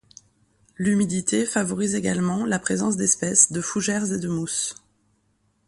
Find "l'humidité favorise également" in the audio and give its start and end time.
0.79-2.43